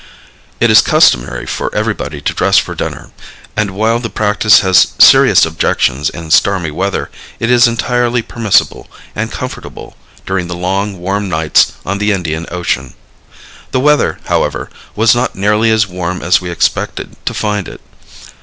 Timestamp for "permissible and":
8.23-9.31